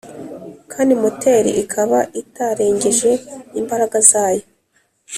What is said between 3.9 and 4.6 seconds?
zayo